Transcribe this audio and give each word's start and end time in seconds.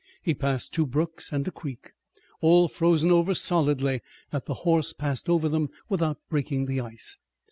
He 0.23 0.33
passed 0.33 0.71
two 0.73 0.87
brooks 0.87 1.31
and 1.31 1.47
a 1.47 1.51
creek, 1.51 1.91
all 2.39 2.67
frozen 2.67 3.11
over 3.11 3.35
so 3.35 3.41
solidly 3.43 4.01
that 4.31 4.47
the 4.47 4.55
horse 4.65 4.93
passed 4.93 5.29
on 5.29 5.41
them 5.51 5.69
without 5.89 6.17
breaking 6.27 6.65
the 6.65 6.79
ice. 6.79 7.19